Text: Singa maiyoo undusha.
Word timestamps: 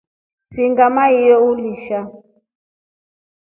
Singa 0.53 0.85
maiyoo 0.95 1.45
undusha. 1.49 1.99